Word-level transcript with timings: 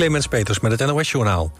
Clemens 0.00 0.26
Peters 0.26 0.60
met 0.60 0.80
het 0.80 0.90
NOS-journaal. 0.90 1.52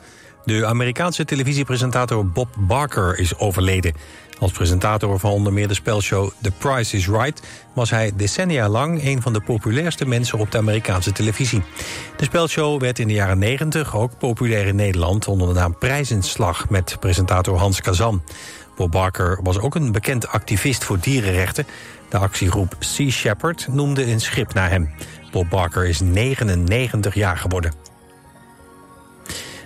De 0.44 0.66
Amerikaanse 0.66 1.24
televisiepresentator 1.24 2.26
Bob 2.26 2.48
Barker 2.58 3.18
is 3.18 3.38
overleden. 3.38 3.94
Als 4.38 4.52
presentator 4.52 5.18
van 5.18 5.30
onder 5.30 5.52
meer 5.52 5.68
de 5.68 5.74
spelshow 5.74 6.30
The 6.42 6.50
Price 6.50 6.96
is 6.96 7.08
Right... 7.08 7.42
was 7.74 7.90
hij 7.90 8.12
decennia 8.16 8.68
lang 8.68 9.04
een 9.04 9.22
van 9.22 9.32
de 9.32 9.40
populairste 9.40 10.06
mensen 10.06 10.38
op 10.38 10.50
de 10.50 10.58
Amerikaanse 10.58 11.12
televisie. 11.12 11.62
De 12.16 12.24
spelshow 12.24 12.80
werd 12.80 12.98
in 12.98 13.08
de 13.08 13.14
jaren 13.14 13.38
90 13.38 13.96
ook 13.96 14.18
populair 14.18 14.66
in 14.66 14.76
Nederland... 14.76 15.28
onder 15.28 15.48
de 15.48 15.54
naam 15.54 15.78
Prijzenslag 15.78 16.68
met 16.68 16.96
presentator 17.00 17.56
Hans 17.58 17.80
Kazan. 17.80 18.22
Bob 18.76 18.90
Barker 18.90 19.40
was 19.42 19.58
ook 19.58 19.74
een 19.74 19.92
bekend 19.92 20.28
activist 20.28 20.84
voor 20.84 20.98
dierenrechten. 21.00 21.66
De 22.08 22.18
actiegroep 22.18 22.76
Sea 22.78 23.10
Shepherd 23.10 23.66
noemde 23.70 24.06
een 24.06 24.20
schip 24.20 24.54
naar 24.54 24.70
hem. 24.70 24.90
Bob 25.30 25.50
Barker 25.50 25.86
is 25.86 26.00
99 26.00 27.14
jaar 27.14 27.36
geworden. 27.36 27.89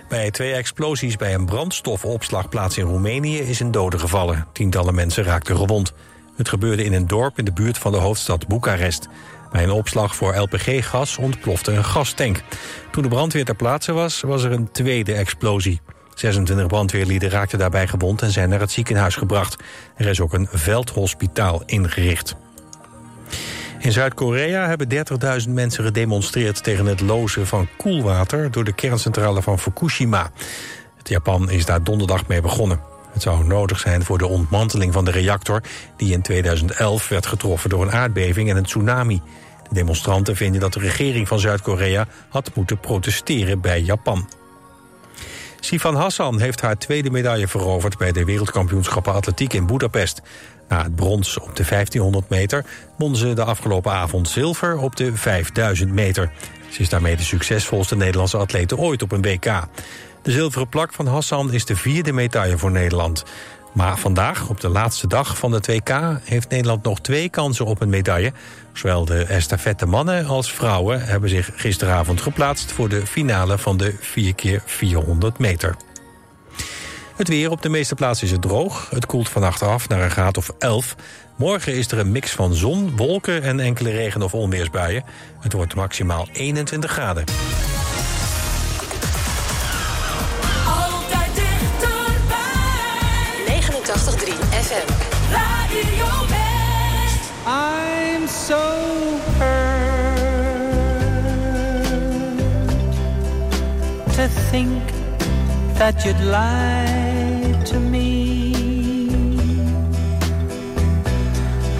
Bij 0.07 0.31
twee 0.31 0.53
explosies 0.53 1.15
bij 1.15 1.33
een 1.33 1.45
brandstofopslagplaats 1.45 2.77
in 2.77 2.85
Roemenië 2.85 3.37
is 3.37 3.59
een 3.59 3.71
dode 3.71 3.99
gevallen. 3.99 4.47
Tientallen 4.53 4.95
mensen 4.95 5.23
raakten 5.23 5.55
gewond. 5.55 5.93
Het 6.35 6.49
gebeurde 6.49 6.83
in 6.83 6.93
een 6.93 7.07
dorp 7.07 7.37
in 7.37 7.45
de 7.45 7.53
buurt 7.53 7.77
van 7.77 7.91
de 7.91 7.97
hoofdstad 7.97 8.47
Boekarest. 8.47 9.07
Bij 9.51 9.63
een 9.63 9.71
opslag 9.71 10.15
voor 10.15 10.35
LPG-gas 10.35 11.17
ontplofte 11.17 11.71
een 11.71 11.83
gastank. 11.85 12.41
Toen 12.91 13.03
de 13.03 13.09
brandweer 13.09 13.45
ter 13.45 13.55
plaatse 13.55 13.93
was, 13.93 14.21
was 14.21 14.43
er 14.43 14.51
een 14.51 14.71
tweede 14.71 15.13
explosie. 15.13 15.81
26 16.13 16.67
brandweerlieden 16.67 17.29
raakten 17.29 17.59
daarbij 17.59 17.87
gewond 17.87 18.21
en 18.21 18.31
zijn 18.31 18.49
naar 18.49 18.59
het 18.59 18.71
ziekenhuis 18.71 19.15
gebracht. 19.15 19.63
Er 19.95 20.07
is 20.07 20.21
ook 20.21 20.33
een 20.33 20.47
veldhospitaal 20.51 21.63
ingericht. 21.65 22.35
In 23.85 23.91
Zuid-Korea 23.91 24.67
hebben 24.67 24.87
30.000 25.45 25.49
mensen 25.49 25.83
gedemonstreerd 25.83 26.63
tegen 26.63 26.85
het 26.85 27.01
lozen 27.01 27.47
van 27.47 27.67
koelwater 27.77 28.51
door 28.51 28.63
de 28.63 28.73
kerncentrale 28.73 29.41
van 29.41 29.59
Fukushima. 29.59 30.31
Het 30.97 31.09
Japan 31.09 31.49
is 31.49 31.65
daar 31.65 31.83
donderdag 31.83 32.27
mee 32.27 32.41
begonnen. 32.41 32.79
Het 33.11 33.21
zou 33.21 33.43
nodig 33.43 33.79
zijn 33.79 34.03
voor 34.03 34.17
de 34.17 34.27
ontmanteling 34.27 34.93
van 34.93 35.05
de 35.05 35.11
reactor 35.11 35.61
die 35.97 36.13
in 36.13 36.21
2011 36.21 37.07
werd 37.07 37.25
getroffen 37.25 37.69
door 37.69 37.81
een 37.81 37.91
aardbeving 37.91 38.49
en 38.49 38.57
een 38.57 38.63
tsunami. 38.63 39.21
De 39.69 39.73
demonstranten 39.73 40.35
vinden 40.35 40.61
dat 40.61 40.73
de 40.73 40.79
regering 40.79 41.27
van 41.27 41.39
Zuid-Korea 41.39 42.07
had 42.29 42.51
moeten 42.55 42.79
protesteren 42.79 43.61
bij 43.61 43.81
Japan. 43.81 44.27
Sifan 45.65 45.95
Hassan 45.95 46.39
heeft 46.39 46.61
haar 46.61 46.77
tweede 46.77 47.09
medaille 47.09 47.47
veroverd... 47.47 47.97
bij 47.97 48.11
de 48.11 48.25
wereldkampioenschappen 48.25 49.13
atletiek 49.13 49.53
in 49.53 49.65
Budapest. 49.65 50.21
Na 50.67 50.83
het 50.83 50.95
brons 50.95 51.37
op 51.37 51.55
de 51.55 51.65
1500 51.69 52.29
meter 52.29 52.65
won 52.97 53.15
ze 53.15 53.33
de 53.33 53.43
afgelopen 53.43 53.91
avond 53.91 54.29
zilver 54.29 54.77
op 54.77 54.95
de 54.95 55.15
5000 55.15 55.91
meter. 55.91 56.31
Ze 56.69 56.81
is 56.81 56.89
daarmee 56.89 57.15
de 57.15 57.23
succesvolste 57.23 57.95
Nederlandse 57.95 58.37
atlete 58.37 58.77
ooit 58.77 59.01
op 59.01 59.11
een 59.11 59.21
WK. 59.21 59.67
De 60.21 60.31
zilveren 60.31 60.69
plak 60.69 60.93
van 60.93 61.07
Hassan 61.07 61.53
is 61.53 61.65
de 61.65 61.75
vierde 61.75 62.13
medaille 62.13 62.57
voor 62.57 62.71
Nederland. 62.71 63.23
Maar 63.73 63.97
vandaag, 63.97 64.49
op 64.49 64.61
de 64.61 64.69
laatste 64.69 65.07
dag 65.07 65.37
van 65.37 65.51
het 65.51 65.67
WK... 65.67 66.19
heeft 66.23 66.49
Nederland 66.49 66.83
nog 66.83 66.99
twee 66.99 67.29
kansen 67.29 67.65
op 67.65 67.81
een 67.81 67.89
medaille. 67.89 68.33
Zowel 68.73 69.05
de 69.05 69.23
estafette 69.23 69.85
mannen 69.85 70.25
als 70.25 70.51
vrouwen 70.51 71.05
hebben 71.05 71.29
zich 71.29 71.51
gisteravond 71.55 72.21
geplaatst... 72.21 72.71
voor 72.71 72.89
de 72.89 73.07
finale 73.07 73.57
van 73.57 73.77
de 73.77 73.93
4x400 73.93 75.37
meter. 75.37 75.75
Het 77.15 77.27
weer 77.27 77.51
op 77.51 77.61
de 77.61 77.69
meeste 77.69 77.95
plaatsen 77.95 78.25
is 78.25 78.31
het 78.31 78.41
droog. 78.41 78.89
Het 78.89 79.05
koelt 79.05 79.29
vannacht 79.29 79.61
af 79.61 79.89
naar 79.89 80.01
een 80.01 80.11
graad 80.11 80.37
of 80.37 80.51
11. 80.59 80.95
Morgen 81.35 81.73
is 81.73 81.91
er 81.91 81.99
een 81.99 82.11
mix 82.11 82.31
van 82.31 82.53
zon, 82.53 82.95
wolken 82.95 83.43
en 83.43 83.59
enkele 83.59 83.89
regen- 83.89 84.21
of 84.21 84.33
onweersbuien. 84.33 85.03
Het 85.39 85.53
wordt 85.53 85.75
maximaal 85.75 86.27
21 86.31 86.91
graden. 86.91 87.23
Altijd 90.67 91.35
dichterbij. 91.35 92.45
89.3 93.45 94.33
FM. 94.49 94.91
Radio 95.31 96.27
West. 96.27 97.31
I'm 97.47 98.27
so 98.27 98.59
hurt 99.37 99.75
to 104.15 104.27
think 104.51 104.94
that 105.77 106.05
you'd 106.05 106.19
lie 106.21 107.61
to 107.65 107.79
me. 107.79 108.53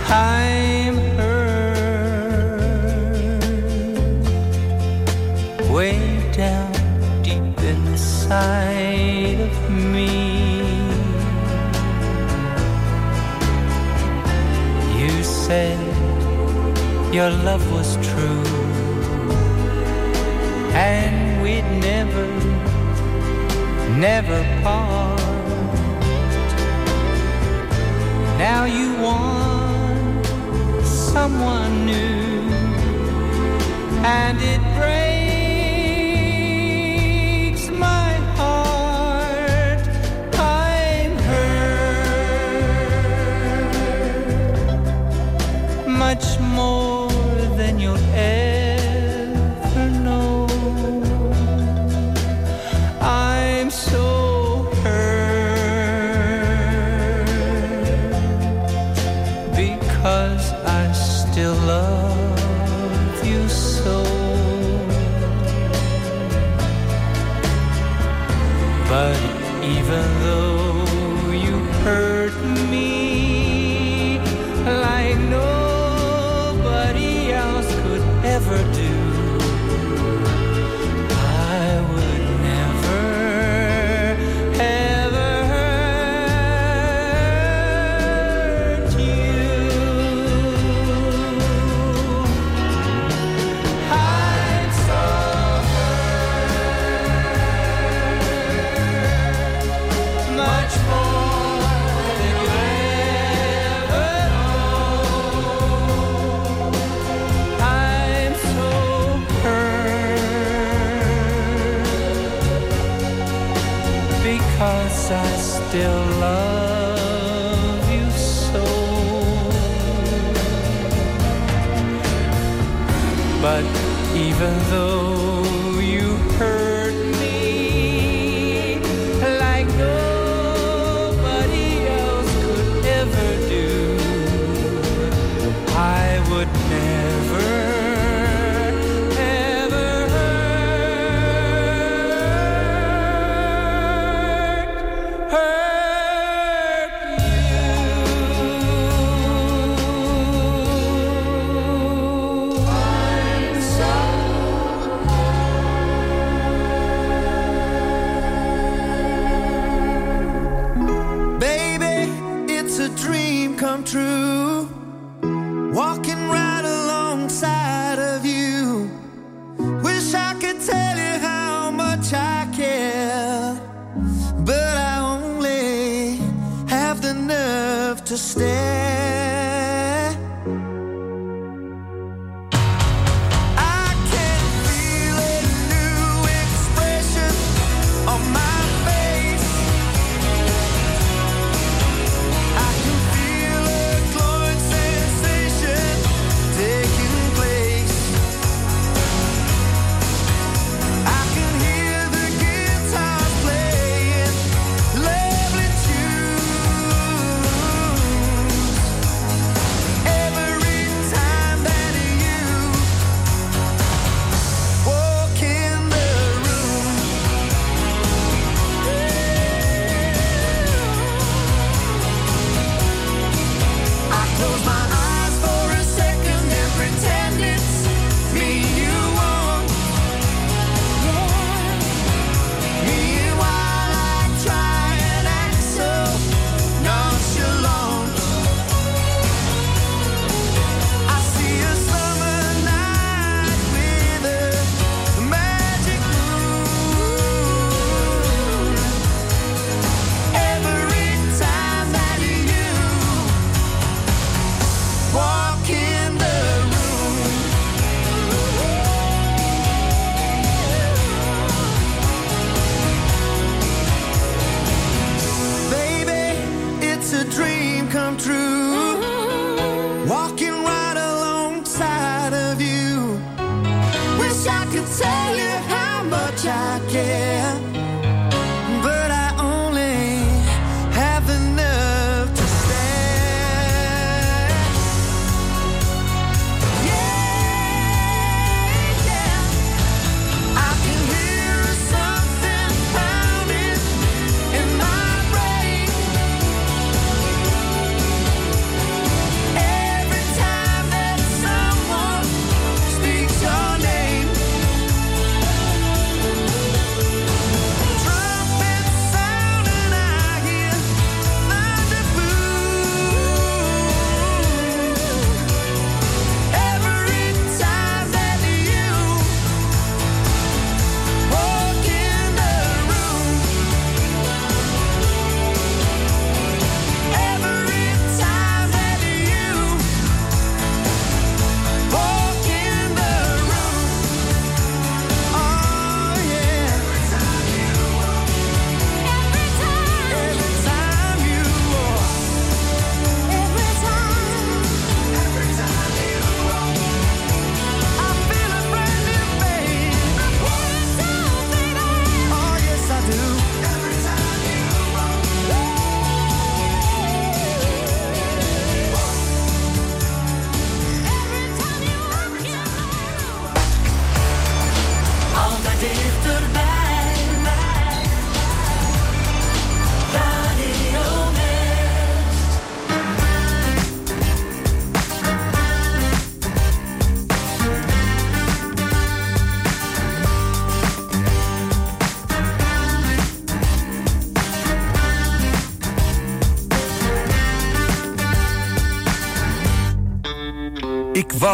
I'm 0.07 0.95
hurt 1.17 1.55
way 5.71 5.97
down 6.33 6.73
deep 7.23 7.57
inside 7.73 9.39
of 9.49 9.55
me. 9.93 10.11
You 14.99 15.23
said 15.23 15.79
your 17.13 17.29
love 17.29 17.65
was 17.71 17.95
true 18.09 18.43
and 20.75 21.41
we'd 21.41 21.69
never, 21.79 22.27
never 23.95 24.43
part. 24.61 25.19
Now 28.37 28.65
you 28.65 28.93
want 29.01 30.25
someone 30.85 31.85
new 31.85 32.51
and 34.03 34.37
it 34.41 34.61
breaks 34.77 35.14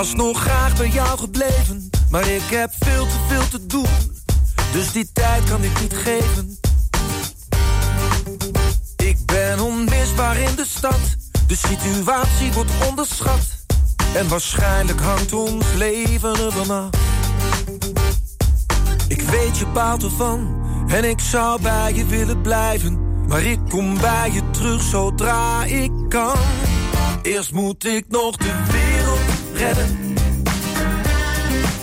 was 0.02 0.14
nog 0.16 0.42
graag 0.42 0.78
bij 0.78 0.88
jou 0.88 1.20
gebleven, 1.20 1.90
maar 2.10 2.28
ik 2.28 2.42
heb 2.50 2.72
veel 2.80 3.06
te 3.06 3.16
veel 3.28 3.48
te 3.48 3.66
doen. 3.66 3.88
Dus 4.72 4.92
die 4.92 5.10
tijd 5.14 5.44
kan 5.44 5.64
ik 5.64 5.82
niet 5.82 5.94
geven. 5.94 6.60
Ik 8.96 9.26
ben 9.26 9.60
onmisbaar 9.60 10.38
in 10.38 10.56
de 10.56 10.66
stad, 10.66 11.00
de 11.48 11.56
situatie 11.56 12.54
wordt 12.54 12.72
onderschat. 12.90 13.40
En 14.14 14.28
waarschijnlijk 14.28 15.02
hangt 15.02 15.34
ons 15.34 15.66
leven 15.76 16.36
ervan 16.36 16.72
af. 16.72 16.90
Ik 19.08 19.22
weet 19.22 19.58
je 19.58 19.66
baalt 19.66 20.04
ervan, 20.04 20.64
en 20.88 21.04
ik 21.04 21.20
zou 21.20 21.62
bij 21.62 21.94
je 21.94 22.06
willen 22.06 22.42
blijven. 22.42 23.26
Maar 23.28 23.44
ik 23.44 23.60
kom 23.70 23.98
bij 24.00 24.32
je 24.32 24.50
terug 24.50 24.82
zodra 24.82 25.64
ik 25.64 25.92
kan. 26.10 26.38
Eerst 27.22 27.52
moet 27.52 27.86
ik 27.86 28.06
nog 28.08 28.38
de 28.38 28.54
wereld 28.72 28.91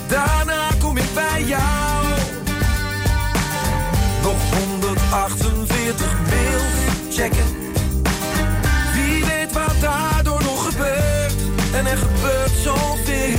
Daarna 0.07 0.69
kom 0.79 0.97
ik 0.97 1.13
bij 1.13 1.43
jou. 1.43 2.05
Nog 4.23 4.57
148 4.57 6.17
mails 6.29 7.15
checken. 7.17 7.45
Wie 8.93 9.25
weet 9.25 9.51
wat 9.51 9.75
daardoor 9.81 10.43
nog 10.43 10.69
gebeurt. 10.71 11.33
En 11.73 11.85
er 11.85 11.97
gebeurt 11.97 12.51
zoveel. 12.63 13.37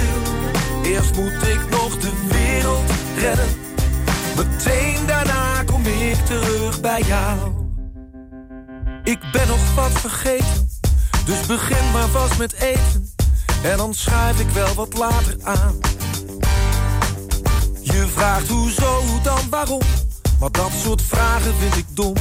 Eerst 0.83 1.15
moet 1.15 1.49
ik 1.49 1.61
nog 1.71 1.99
de 1.99 2.13
wereld 2.29 2.91
redden. 3.19 3.49
Meteen 4.37 5.07
daarna 5.07 5.63
kom 5.63 5.87
ik 5.87 6.15
terug 6.15 6.81
bij 6.81 7.03
jou. 7.03 7.39
Ik 9.05 9.19
ben 9.33 9.49
nog 9.49 9.75
wat 9.75 9.93
vergeten. 10.01 10.69
Dus 11.25 11.47
begin 11.47 11.91
maar 11.93 12.09
vast 12.09 12.39
met 12.39 12.53
eten. 12.53 13.10
En 13.63 13.77
dan 13.77 13.95
schrijf 13.95 14.41
ik 14.41 14.49
wel 14.51 14.75
wat 14.75 14.99
later 14.99 15.37
aan. 15.43 15.79
Je 17.81 18.07
vraagt 18.15 18.49
hoezo, 18.49 19.01
hoe 19.07 19.21
dan, 19.23 19.51
waarom? 19.51 19.81
Maar 20.41 20.51
dat 20.51 20.71
soort 20.83 21.03
vragen 21.03 21.55
vind 21.55 21.77
ik 21.77 21.85
dom. 21.89 22.15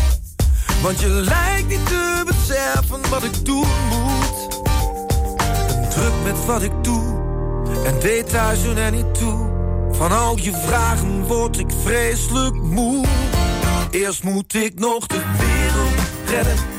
Want 0.81 0.99
je 0.99 1.07
lijkt 1.07 1.67
niet 1.67 1.85
te 1.85 2.23
beseffen 2.25 3.09
wat 3.09 3.23
ik 3.23 3.45
doen 3.45 3.67
moet. 3.89 4.59
En 5.67 5.89
druk 5.89 6.13
met 6.23 6.45
wat 6.45 6.61
ik 6.61 6.71
doe. 6.81 7.17
En 7.85 7.99
deed 7.99 8.29
thuis 8.29 8.63
en 8.63 8.77
er 8.77 8.91
niet 8.91 9.13
toe. 9.13 9.57
Van 9.91 10.11
al 10.11 10.37
je 10.37 10.53
vragen 10.53 11.23
word 11.27 11.59
ik 11.59 11.71
vreselijk 11.83 12.55
moe. 12.55 13.05
Eerst 13.91 14.23
moet 14.23 14.53
ik 14.53 14.79
nog 14.79 15.07
de 15.07 15.21
wereld 15.37 15.99
redden 16.25 16.78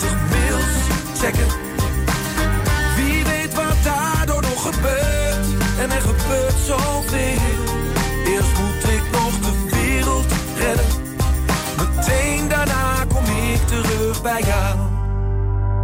40 0.00 0.18
mails 0.30 1.18
checken. 1.18 1.46
Wie 2.96 3.24
weet 3.24 3.54
wat 3.54 3.76
daardoor 3.84 4.42
nog 4.42 4.62
gebeurt. 4.62 5.46
En 5.78 5.90
er 5.90 6.00
gebeurt 6.00 6.54
zoveel. 6.66 7.38
Eerst 8.24 8.58
moet 8.58 8.92
ik 8.92 9.02
nog 9.12 9.38
de 9.38 9.68
wereld 9.70 10.32
redden. 10.56 10.86
Meteen 11.76 12.48
daarna 12.48 13.04
kom 13.04 13.24
ik 13.24 13.66
terug 13.66 14.22
bij 14.22 14.42
jou. 14.42 14.78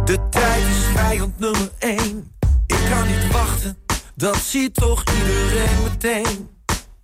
De 0.05 0.29
tijd 0.29 0.63
is 0.67 0.85
vijand 0.93 1.39
nummer 1.39 1.69
1. 1.79 2.31
Ik 2.67 2.79
kan 2.89 3.07
niet 3.07 3.31
wachten, 3.31 3.77
dat 4.15 4.35
ziet 4.35 4.73
toch 4.73 5.03
iedereen 5.17 5.83
meteen. 5.83 6.49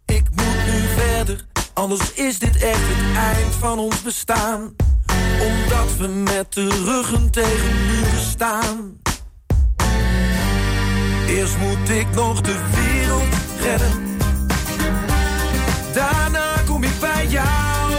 Ik 0.05 0.24
moet 0.29 0.65
nu 0.65 0.88
verder, 0.96 1.46
anders 1.74 2.13
is 2.13 2.39
dit 2.39 2.55
echt 2.55 2.82
het 2.82 3.17
eind 3.17 3.55
van 3.55 3.79
ons 3.79 4.01
bestaan 4.01 4.75
omdat 5.39 5.98
we 5.98 6.08
met 6.08 6.53
de 6.53 6.67
ruggen 6.86 7.32
tegen 7.32 7.86
muren 7.88 8.25
staan. 8.29 9.01
Eerst 11.27 11.58
moet 11.58 11.89
ik 11.89 12.08
nog 12.15 12.41
de 12.41 12.60
wereld 12.75 13.34
redden. 13.62 14.17
Daarna 15.93 16.55
kom 16.65 16.84
ik 16.84 17.00
bij 17.00 17.27
jou. 17.27 17.91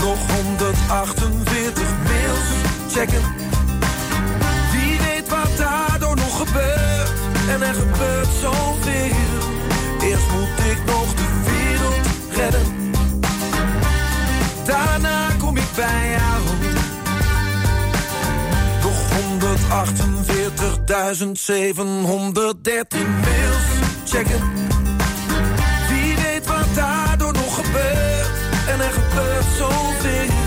Nog 0.00 0.18
148 0.32 1.82
mails 2.02 2.48
checken 2.92 3.43
40.713 20.56 22.98
mails 23.20 23.64
checken. 24.04 24.40
Wie 25.88 26.16
weet 26.16 26.46
wat 26.46 26.74
daardoor 26.74 27.32
nog 27.32 27.54
gebeurt. 27.54 28.28
En 28.68 28.80
er 28.80 28.92
gebeurt 28.92 29.46
zoveel. 29.58 30.43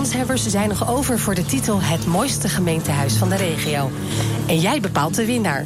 kanshebbers 0.00 0.46
zijn 0.46 0.68
nog 0.68 0.90
over 0.90 1.18
voor 1.18 1.34
de 1.34 1.46
titel 1.46 1.80
Het 1.82 2.06
mooiste 2.06 2.48
gemeentehuis 2.48 3.14
van 3.14 3.28
de 3.28 3.36
regio. 3.36 3.90
En 4.46 4.60
jij 4.60 4.80
bepaalt 4.80 5.14
de 5.14 5.26
winnaar. 5.26 5.64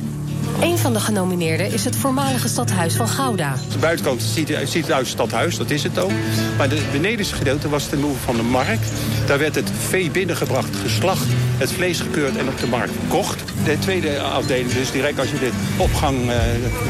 Een 0.61 0.79
van 0.79 0.93
de 0.93 1.01
genomineerden 1.01 1.73
is 1.73 1.85
het 1.85 1.97
voormalige 1.97 2.49
stadhuis 2.49 2.95
van 2.95 3.09
Gouda. 3.09 3.55
De 3.73 3.79
buitenkant 3.79 4.23
ziet, 4.23 4.49
het 4.49 4.93
uit 4.93 5.07
stadhuis, 5.07 5.57
dat 5.57 5.71
is 5.71 5.83
het 5.83 5.99
ook. 5.99 6.13
Maar 6.57 6.71
het 6.71 6.93
benedenste 6.93 7.35
gedeelte 7.35 7.69
was 7.69 7.87
ten 7.87 8.01
noemen 8.01 8.21
van 8.21 8.37
de 8.37 8.43
markt. 8.43 8.89
Daar 9.27 9.39
werd 9.39 9.55
het 9.55 9.71
vee 9.89 10.11
binnengebracht, 10.11 10.77
geslacht 10.77 11.27
het 11.57 11.73
vlees 11.73 12.01
gekeurd 12.01 12.37
en 12.37 12.49
op 12.49 12.59
de 12.61 12.67
markt 12.67 12.93
verkocht. 12.99 13.45
De 13.65 13.79
tweede 13.79 14.21
afdeling, 14.21 14.73
dus 14.73 14.91
direct 14.91 15.19
als 15.19 15.31
je 15.31 15.39
de 15.39 15.51
opgang 15.77 16.31
eh, 16.31 16.39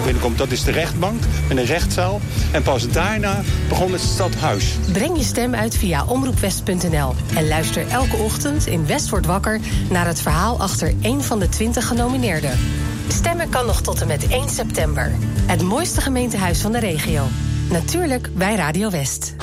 binnenkomt, 0.04 0.38
dat 0.38 0.50
is 0.50 0.64
de 0.64 0.70
rechtbank 0.70 1.22
en 1.48 1.56
een 1.56 1.64
rechtszaal. 1.64 2.20
En 2.52 2.62
pas 2.62 2.88
daarna 2.88 3.42
begon 3.68 3.92
het 3.92 4.00
stadhuis. 4.00 4.76
Breng 4.92 5.16
je 5.16 5.24
stem 5.24 5.54
uit 5.54 5.76
via 5.76 6.04
omroepwest.nl. 6.04 7.14
En 7.34 7.48
luister 7.48 7.88
elke 7.88 8.16
ochtend 8.16 8.66
in 8.66 8.86
West 8.86 9.08
wordt 9.08 9.26
wakker 9.26 9.60
naar 9.90 10.06
het 10.06 10.20
verhaal 10.20 10.60
achter 10.60 10.94
één 11.00 11.22
van 11.22 11.38
de 11.38 11.48
20 11.48 11.86
genomineerden. 11.86 12.58
Stemmen 13.08 13.48
kan 13.48 13.66
nog 13.66 13.80
tot 13.80 14.00
en 14.00 14.06
met 14.06 14.28
1 14.28 14.48
september. 14.48 15.12
Het 15.46 15.62
mooiste 15.62 16.00
gemeentehuis 16.00 16.60
van 16.60 16.72
de 16.72 16.78
regio. 16.78 17.26
Natuurlijk 17.70 18.28
bij 18.34 18.54
Radio 18.54 18.90
West. 18.90 19.34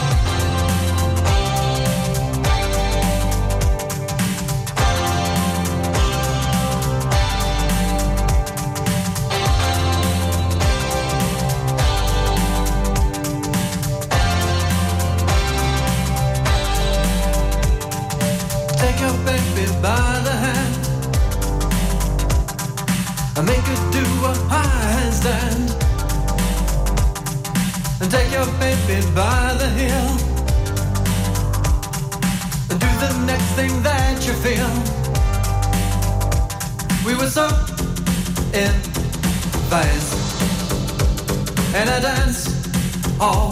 All 43.21 43.51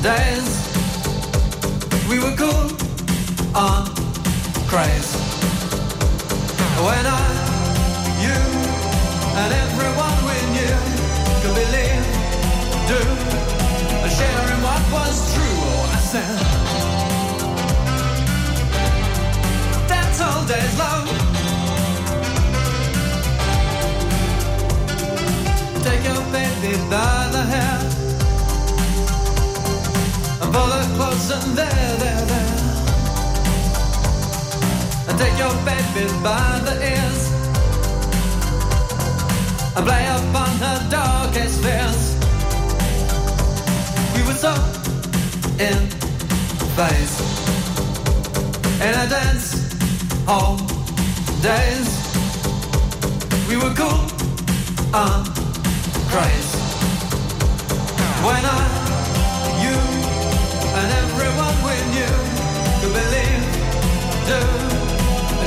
days. 0.00 0.48
We 2.08 2.18
were 2.18 2.34
cool 2.36 2.68
on 3.54 3.84
craze. 4.66 5.12
When 6.86 7.04
I, 7.04 7.24
you, 8.24 8.38
and 9.42 9.52
everyone 9.64 10.18
we 10.28 10.36
knew 10.54 10.78
could 11.40 11.54
believe, 11.60 12.04
do, 12.88 13.00
and 14.02 14.10
share 14.10 14.46
in 14.54 14.60
what 14.64 14.82
was 14.96 15.16
true. 15.34 15.58
Oh, 15.68 15.92
I 15.92 16.00
said, 16.12 16.38
that's 19.86 20.18
all 20.22 20.42
days 20.46 20.74
love. 20.78 21.08
Take 25.84 26.04
your 26.04 26.22
baby 26.32 26.72
by 26.88 27.17
there, 31.54 31.96
there, 32.02 32.24
there 32.26 32.58
and 35.08 35.18
take 35.18 35.36
your 35.38 35.54
baby 35.64 36.06
by 36.22 36.60
the 36.66 36.74
ears 36.92 37.22
and 39.76 39.86
play 39.86 40.04
upon 40.06 40.50
her 40.64 40.78
darkest 40.90 41.62
fears. 41.62 42.00
We 44.14 44.20
were 44.26 44.38
so 44.46 44.54
in 45.58 45.78
phase 46.76 47.16
in 48.80 48.94
a 48.94 49.06
dance 49.08 49.48
hall 50.26 50.56
days. 51.42 51.88
We 53.48 53.56
were 53.56 53.74
cool 53.74 54.04
on 54.94 55.24
craze 56.10 56.52
when 58.24 58.44
I, 58.44 58.77
could 62.80 62.92
believe, 62.92 63.44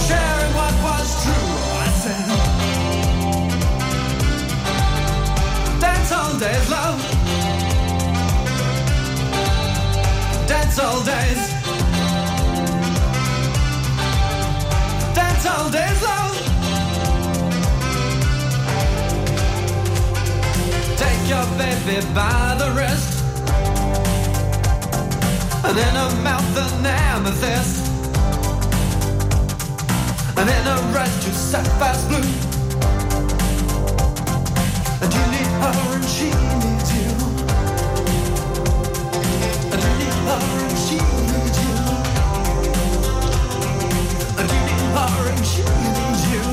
sharing 0.08 0.54
what 0.54 0.74
was 0.84 1.08
true. 1.24 1.50
I 1.84 1.88
said, 2.02 2.28
Dance 5.80 6.12
all 6.12 6.34
days, 6.40 6.70
love. 6.70 7.00
Dance 10.48 10.80
all 10.80 11.02
days. 11.04 11.42
Dance 15.16 15.46
all 15.46 15.70
days, 15.70 16.02
love. 16.04 16.36
Take 20.98 21.30
your 21.30 21.46
baby 21.58 22.06
by 22.14 22.56
the 22.58 22.72
wrist. 22.76 23.21
And 25.64 25.78
in 25.78 25.96
her 25.96 26.24
mouth 26.24 26.58
an 26.58 26.86
amethyst 26.86 27.92
and 30.42 30.50
in 30.50 30.68
a 30.68 30.76
red 30.92 31.12
to 31.22 31.32
sapphire's 31.34 32.04
blue. 32.06 32.18
And 35.02 35.14
you 35.14 35.24
need 35.34 35.52
her 35.62 35.96
and 35.96 36.06
she 36.06 36.30
needs 36.34 36.90
you. 36.98 37.10
And 39.72 39.80
you 39.84 39.92
need 40.02 40.18
her 40.28 40.42
and 40.66 40.78
she 40.86 40.98
needs 41.30 41.58
you. 41.62 41.74
And 44.40 44.48
you 44.50 44.62
need 44.68 44.86
her 44.98 45.14
and 45.30 45.46
she 45.46 45.64
needs 45.84 46.24
you. 46.34 46.44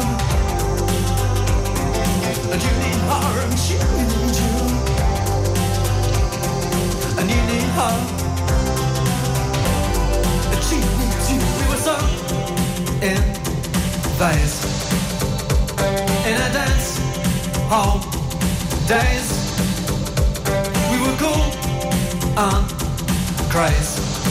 And 2.53 2.61
you 2.62 2.73
need 2.83 3.01
her 3.09 3.33
and 3.44 3.57
she 3.59 3.77
needs 3.97 4.38
you. 4.44 4.55
And 7.18 7.27
you 7.31 7.40
need 7.47 7.71
her. 7.79 8.17
And. 10.70 11.38
We 11.59 11.64
were 11.68 11.76
so 11.76 11.96
in 13.00 13.16
phase 14.18 14.64
in 16.26 16.35
a 16.35 16.52
dance 16.52 16.98
hall 17.68 18.00
days. 18.87 19.28
We 20.90 20.98
were 21.00 21.16
cool 21.16 21.44
on 22.37 22.68
craze. 23.48 24.28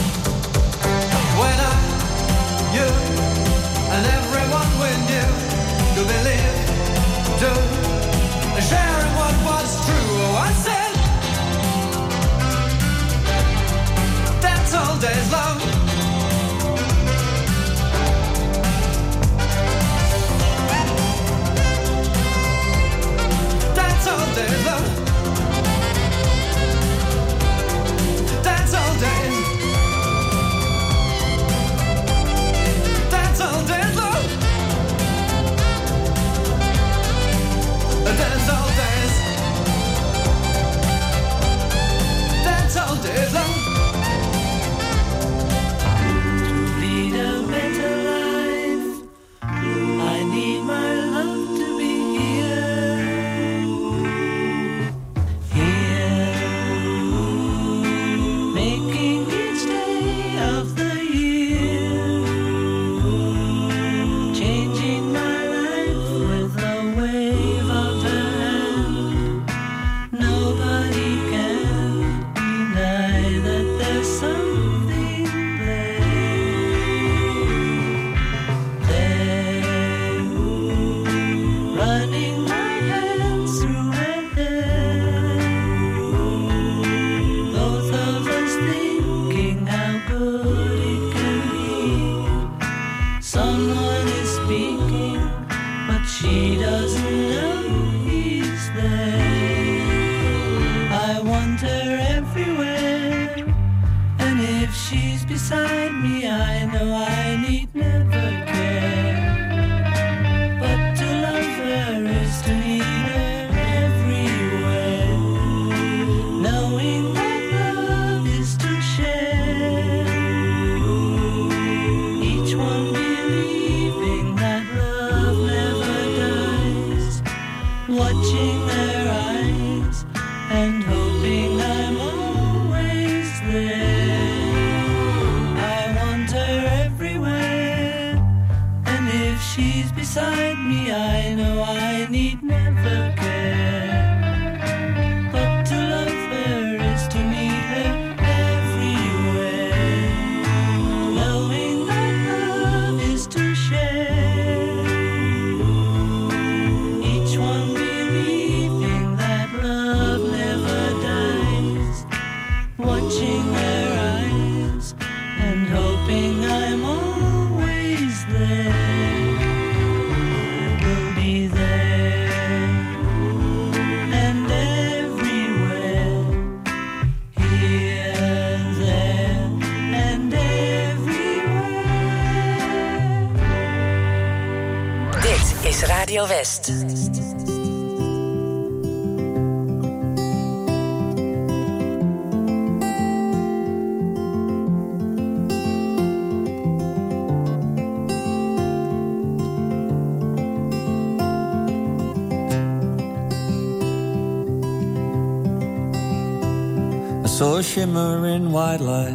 Saw 207.78 207.84
a 207.84 207.86
shimmering 207.86 208.52
white 208.52 208.80
light. 208.80 209.12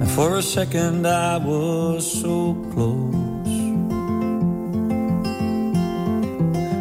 And 0.00 0.10
for 0.10 0.36
a 0.36 0.42
second 0.42 1.06
I 1.06 1.38
was 1.38 2.20
so 2.20 2.54
close. 2.72 3.14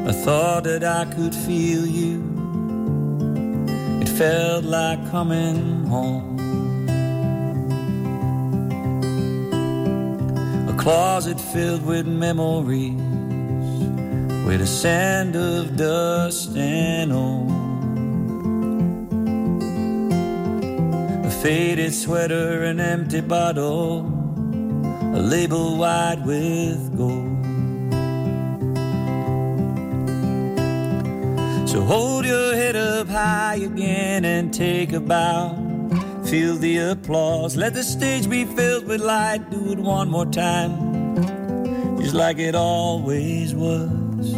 I 0.07 0.11
thought 0.11 0.63
that 0.63 0.83
I 0.83 1.05
could 1.05 1.35
feel 1.35 1.85
you. 1.85 2.23
It 4.01 4.09
felt 4.09 4.63
like 4.63 4.99
coming 5.11 5.85
home. 5.85 6.39
A 10.69 10.73
closet 10.77 11.39
filled 11.39 11.85
with 11.85 12.05
memories, 12.05 12.99
with 14.45 14.61
a 14.61 14.67
sand 14.67 15.35
of 15.35 15.75
dust 15.75 16.55
and 16.55 17.11
old. 17.13 17.58
Faded 21.41 21.93
sweater, 21.93 22.63
an 22.63 22.81
empty 22.81 23.21
bottle, 23.21 23.99
a 25.15 25.21
label 25.21 25.77
wide 25.77 26.25
with 26.25 26.97
gold. 26.97 27.39
So 31.69 31.81
hold 31.81 32.25
your 32.25 32.55
head 32.55 32.75
up 32.75 33.07
high 33.07 33.55
again 33.55 34.25
and 34.25 34.53
take 34.53 34.91
a 34.91 34.99
bow. 34.99 35.55
Feel 36.25 36.57
the 36.57 36.77
applause. 36.77 37.55
Let 37.55 37.73
the 37.73 37.83
stage 37.83 38.29
be 38.29 38.43
filled 38.43 38.85
with 38.85 38.99
light. 38.99 39.49
Do 39.49 39.71
it 39.71 39.79
one 39.79 40.09
more 40.09 40.25
time, 40.25 41.15
just 42.01 42.15
like 42.15 42.37
it 42.37 42.53
always 42.53 43.55
was. 43.55 44.33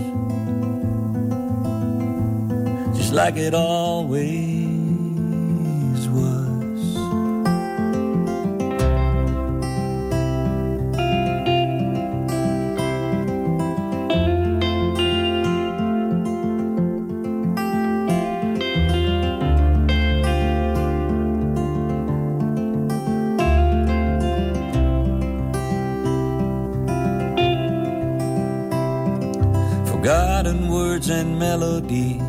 Just 2.96 3.12
like 3.12 3.38
it 3.38 3.56
always 3.56 4.51
melodies 31.42 32.22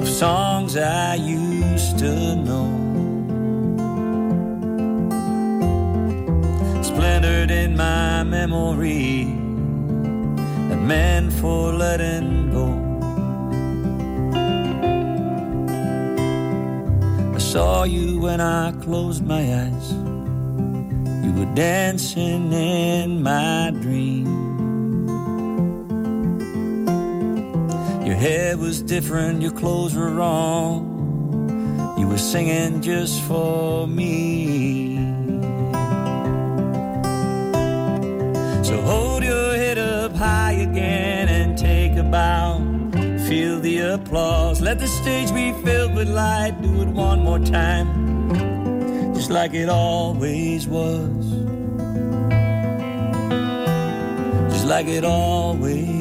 of 0.00 0.08
songs 0.08 0.78
I 0.78 1.16
used 1.16 1.98
to 1.98 2.34
know. 2.46 2.70
Splintered 6.82 7.50
in 7.50 7.76
my 7.76 8.22
memory, 8.22 9.24
that 10.68 10.80
meant 10.92 11.34
for 11.34 11.74
letting 11.74 12.50
go. 12.50 12.68
I 17.34 17.38
saw 17.38 17.84
you 17.84 18.20
when 18.20 18.40
I 18.40 18.72
closed 18.84 19.22
my 19.26 19.42
eyes. 19.64 19.88
You 21.24 21.30
were 21.38 21.54
dancing 21.54 22.54
in 22.54 23.22
my 23.22 23.70
hair 28.20 28.54
was 28.58 28.82
different, 28.82 29.40
your 29.40 29.50
clothes 29.50 29.94
were 29.94 30.10
wrong. 30.10 31.96
You 31.98 32.06
were 32.06 32.18
singing 32.18 32.82
just 32.82 33.22
for 33.22 33.86
me. 33.86 34.96
So 38.62 38.78
hold 38.82 39.24
your 39.24 39.56
head 39.56 39.78
up 39.78 40.12
high 40.12 40.52
again 40.52 41.28
and 41.28 41.56
take 41.56 41.96
a 41.96 42.02
bow. 42.02 42.58
Feel 43.26 43.58
the 43.58 43.78
applause. 43.94 44.60
Let 44.60 44.78
the 44.78 44.86
stage 44.86 45.32
be 45.32 45.52
filled 45.64 45.94
with 45.94 46.10
light. 46.10 46.60
Do 46.60 46.82
it 46.82 46.88
one 46.88 47.20
more 47.20 47.38
time, 47.38 47.88
just 49.14 49.30
like 49.30 49.54
it 49.54 49.70
always 49.70 50.68
was. 50.68 51.24
Just 54.52 54.66
like 54.66 54.88
it 54.88 55.04
always 55.06 55.99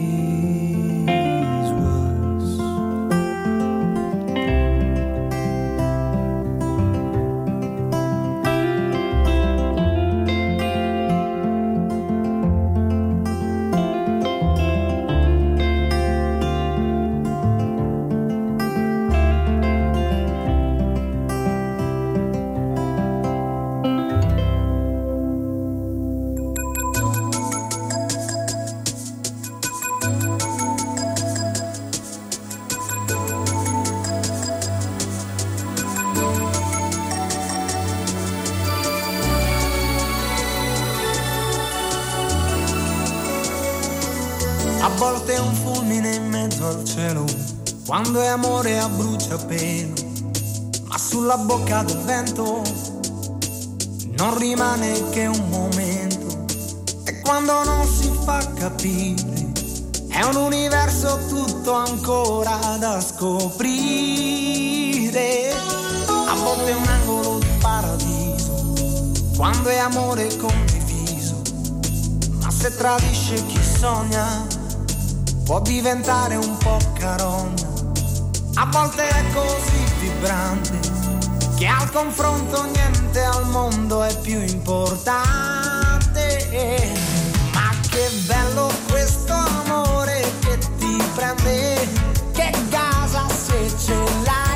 al 46.69 46.84
cielo, 46.84 47.25
quando 47.86 48.21
è 48.21 48.27
amore 48.27 48.77
a 48.79 48.88
bruciapelo, 48.88 49.93
ma 50.86 50.97
sulla 50.97 51.38
bocca 51.38 51.84
del 51.84 51.97
vento 51.99 52.62
non 54.17 54.38
rimane 54.38 55.10
che 55.10 55.25
un 55.25 55.49
momento. 55.49 56.45
E 57.05 57.21
quando 57.21 57.63
non 57.63 57.88
si 57.88 58.12
fa 58.23 58.38
capire, 58.53 59.51
è 60.10 60.21
un 60.23 60.36
universo 60.36 61.19
tutto 61.27 61.73
ancora 61.73 62.77
da 62.77 63.01
scoprire. 63.01 63.67
A 66.27 66.36
volte 66.36 66.71
è 66.71 66.75
un 66.75 66.88
angolo 66.88 67.39
di 67.39 67.47
paradiso, 67.60 68.73
quando 69.36 69.69
è 69.69 69.77
amore 69.77 70.27
condiviso, 70.38 71.41
ma 72.41 72.51
se 72.51 72.75
tradisce 72.75 73.43
chi 73.47 73.60
sogna, 73.63 74.58
può 75.49 75.59
diventare 75.62 76.35
un 76.35 76.57
po' 76.57 76.77
carogna. 76.93 77.67
A 78.53 78.67
volte 78.67 79.07
è 79.07 79.23
così 79.33 79.83
vibrante 79.99 80.79
che 81.57 81.65
al 81.65 81.89
confronto 81.89 82.65
niente 82.65 83.23
al 83.23 83.47
mondo 83.47 84.03
è 84.03 84.15
più 84.19 84.39
importante. 84.39 85.31
Ma 87.51 87.71
che 87.89 88.09
bello 88.27 88.71
questo 88.89 89.33
amore 89.33 90.21
che 90.41 90.59
ti 90.77 91.03
prende, 91.15 91.88
che 92.31 92.51
casa 92.69 93.25
se 93.27 93.73
ce 93.75 93.95
l'hai, 94.23 94.48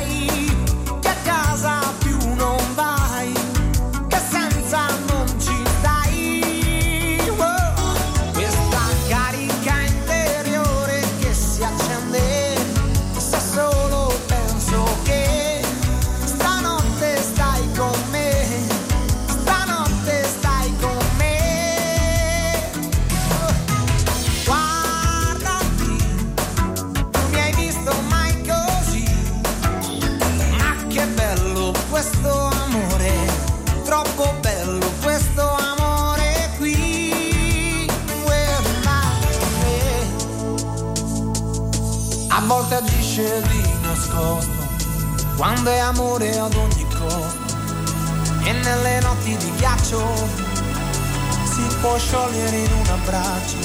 può 52.34 52.40
sciogliere 52.40 52.56
in 52.56 52.72
un 52.72 52.86
abbraccio. 52.88 53.58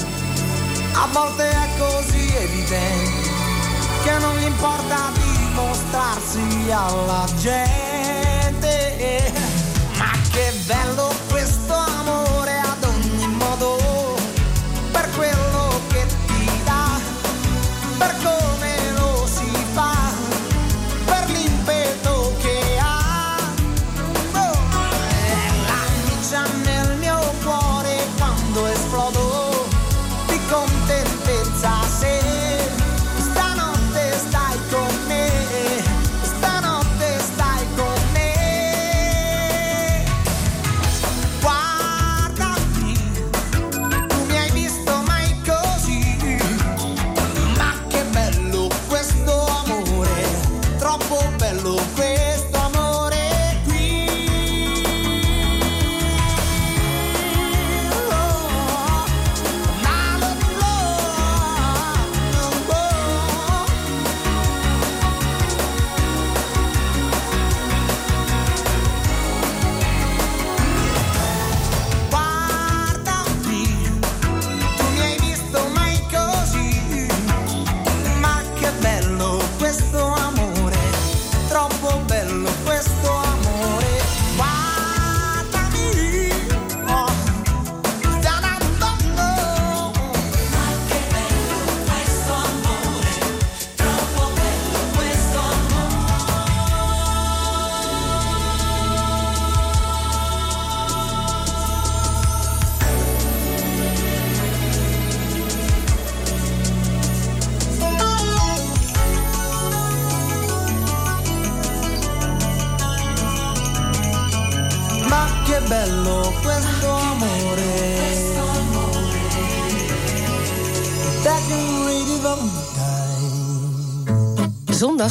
A 0.92 1.08
volte 1.12 1.50
è 1.50 1.68
così 1.78 2.34
evidente 2.36 3.28
che 4.04 4.18
non 4.18 4.36
gli 4.36 4.44
importa 4.44 5.10
dimostrarsi 5.12 6.70
alla 6.70 7.26
gente. 7.36 9.32
Ma 9.96 10.10
che 10.30 10.52
bello 10.66 11.09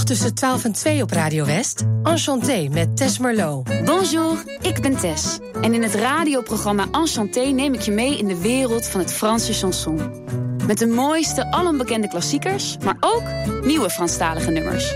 tussen 0.10 0.34
12 0.34 0.63
en 0.63 0.72
2 0.72 1.02
op 1.02 1.12
Radio 1.12 1.45
West. 1.45 1.84
Enchanté 2.04 2.67
met 2.72 2.98
Tess 2.98 3.17
Merlot. 3.17 3.86
Bonjour, 3.86 4.43
ik 4.62 4.82
ben 4.82 4.98
Tess. 4.98 5.39
En 5.62 5.74
in 5.74 5.84
het 5.84 5.93
radioprogramma 5.93 6.86
Enchanté 6.91 7.39
neem 7.39 7.74
ik 7.74 7.82
je 7.82 7.91
mee 7.91 8.17
in 8.17 8.28
de 8.28 8.41
wereld 8.41 8.86
van 8.86 9.00
het 9.00 9.13
Franse 9.13 9.54
chanson. 9.54 10.26
Met 10.67 10.78
de 10.78 10.88
mooiste, 10.88 11.52
alombekende 11.52 12.08
klassiekers, 12.08 12.78
maar 12.84 12.98
ook 13.00 13.24
nieuwe 13.63 13.89
Franstalige 13.89 14.52
nummers. 14.52 14.95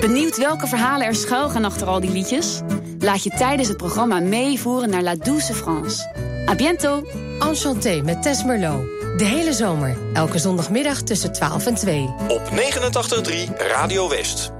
Benieuwd 0.00 0.36
welke 0.36 0.66
verhalen 0.66 1.06
er 1.06 1.14
schuil 1.14 1.48
gaan 1.48 1.64
achter 1.64 1.86
al 1.86 2.00
die 2.00 2.12
liedjes? 2.12 2.60
Laat 2.98 3.22
je 3.22 3.30
tijdens 3.30 3.68
het 3.68 3.76
programma 3.76 4.20
meevoeren 4.20 4.90
naar 4.90 5.02
La 5.02 5.14
Douce 5.14 5.54
France. 5.54 6.10
A 6.48 6.54
bientôt! 6.54 7.06
Enchanté 7.38 8.02
met 8.02 8.22
Tess 8.22 8.44
Merlot. 8.44 8.99
De 9.20 9.26
hele 9.26 9.52
zomer, 9.52 9.96
elke 10.12 10.38
zondagmiddag 10.38 11.02
tussen 11.02 11.32
12 11.32 11.66
en 11.66 11.74
2. 11.74 12.08
Op 12.28 12.42
89.3 12.50 13.56
Radio 13.56 14.08
West. 14.08 14.59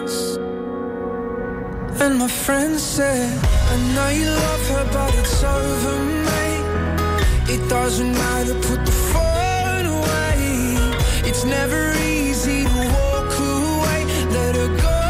And 2.01 2.17
my 2.17 2.27
friend 2.27 2.79
said, 2.79 3.29
I 3.45 3.75
know 3.93 4.09
you 4.09 4.25
love 4.25 4.67
her, 4.69 4.85
but 4.91 5.13
it's 5.19 5.43
over, 5.43 5.99
mate. 6.29 6.65
It 7.47 7.69
doesn't 7.69 8.13
matter, 8.13 8.55
put 8.55 8.83
the 8.87 8.91
phone 9.13 9.85
away. 9.85 10.35
It's 11.29 11.45
never 11.45 11.93
easy 12.01 12.63
to 12.63 12.79
walk 12.97 13.31
away. 13.39 13.99
Let 14.35 14.55
her 14.55 14.71
go. 14.87 15.01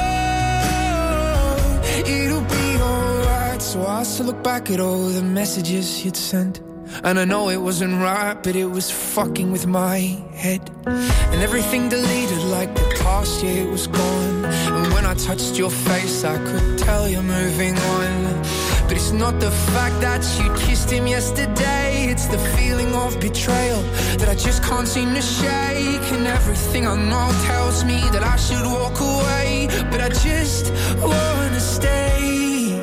It'll 2.11 2.47
be 2.59 2.67
alright. 2.81 3.61
So 3.61 3.87
I 3.87 4.03
still 4.03 4.25
look 4.25 4.43
back 4.43 4.69
at 4.69 4.81
all 4.81 5.07
the 5.07 5.23
messages 5.23 6.03
you'd 6.03 6.17
sent. 6.17 6.59
And 7.05 7.17
I 7.17 7.23
know 7.23 7.47
it 7.47 7.61
wasn't 7.61 8.01
right, 8.01 8.35
but 8.43 8.57
it 8.57 8.65
was 8.65 8.91
fucking 8.91 9.49
with 9.53 9.65
my 9.65 9.99
head. 10.35 10.69
And 10.85 11.41
everything 11.41 11.87
deleted 11.87 12.43
like 12.57 12.75
the 12.75 12.97
past 12.99 13.41
year 13.41 13.65
it 13.65 13.71
was 13.71 13.87
gone. 13.87 14.80
Touched 15.25 15.57
your 15.57 15.69
face, 15.69 16.23
I 16.23 16.37
could 16.37 16.77
tell 16.79 17.07
you're 17.07 17.21
moving 17.21 17.77
on. 17.77 18.41
But 18.87 18.93
it's 18.97 19.11
not 19.11 19.39
the 19.39 19.51
fact 19.73 20.01
that 20.01 20.23
you 20.39 20.47
kissed 20.65 20.89
him 20.89 21.05
yesterday, 21.05 22.07
it's 22.11 22.25
the 22.25 22.39
feeling 22.55 22.93
of 22.95 23.19
betrayal 23.19 23.81
that 24.19 24.29
I 24.29 24.35
just 24.35 24.63
can't 24.63 24.87
seem 24.87 25.13
to 25.13 25.21
shake. 25.21 26.07
And 26.15 26.25
everything 26.27 26.87
I 26.87 26.95
know 26.95 27.27
tells 27.45 27.83
me 27.83 27.99
that 28.13 28.23
I 28.23 28.35
should 28.35 28.65
walk 28.65 28.99
away, 28.99 29.67
but 29.91 30.01
I 30.01 30.09
just 30.09 30.71
wanna 30.99 31.59
stay. 31.59 32.81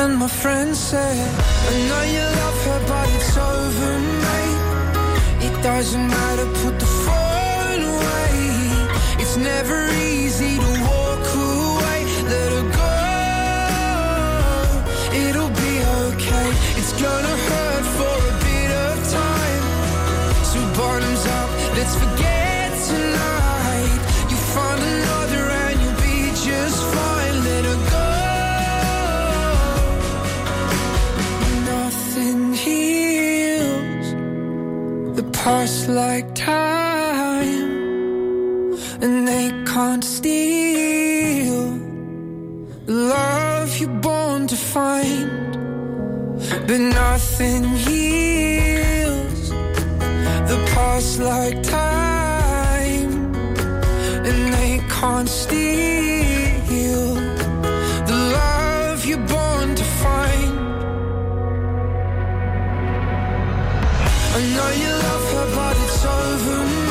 And 0.00 0.16
my 0.16 0.28
friend 0.28 0.74
said, 0.74 1.18
I 1.68 1.72
know 1.88 2.02
you 2.16 2.26
love 2.42 2.60
her, 2.68 2.80
but 2.90 3.06
it's 3.16 3.36
over, 3.36 3.92
mate. 4.24 5.46
It 5.46 5.54
doesn't 5.62 6.06
matter, 6.08 6.46
put 6.62 6.74
the 6.84 6.90
phone 7.04 7.82
away. 7.94 9.22
It's 9.22 9.36
never 9.36 9.78
easy 9.90 10.11
gonna 17.02 17.36
hurt 17.48 17.84
for 17.98 18.16
a 18.32 18.34
bit 18.46 18.70
of 18.86 18.94
time. 19.20 19.64
So 20.50 20.58
bottoms 20.78 21.24
up, 21.38 21.48
let's 21.76 21.94
forget 22.02 22.68
tonight. 22.90 24.00
You 24.30 24.38
find 24.54 24.80
another 24.94 25.44
and 25.64 25.76
you'll 25.82 26.00
be 26.10 26.18
just 26.48 26.78
fine. 26.94 27.36
Let 27.48 27.62
her 27.70 27.80
go. 27.94 28.08
Nothing 31.74 32.40
heals 32.64 34.08
the 35.18 35.26
past 35.40 35.88
like 35.88 36.28
time, 36.34 37.72
and 39.04 39.14
they 39.26 39.46
can't 39.72 40.04
steal 40.04 41.62
the 42.86 42.94
love 43.16 43.68
you're 43.80 44.00
born 44.08 44.46
to 44.46 44.56
find. 44.56 45.51
But 46.60 46.80
nothing 46.80 47.64
heals 47.64 49.50
the 50.50 50.58
past 50.74 51.18
like 51.18 51.62
time, 51.62 53.34
and 54.28 54.54
they 54.54 54.80
can't 54.88 55.28
steal 55.28 57.14
the 58.06 58.18
love 58.38 59.04
you're 59.04 59.18
born 59.18 59.74
to 59.74 59.84
find. 60.02 60.54
I 64.36 64.40
know 64.54 64.70
you 64.82 64.92
love 65.06 65.26
her, 65.32 65.46
but 65.56 65.76
it's 65.84 66.04
over, 66.04 66.81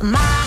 My 0.00 0.37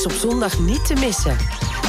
is 0.00 0.06
op 0.06 0.30
zondag 0.30 0.58
niet 0.58 0.86
te 0.86 0.94
missen. 0.94 1.36